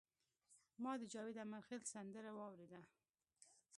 [0.83, 2.81] ما د جاوید امیرخیل سندره واوریده.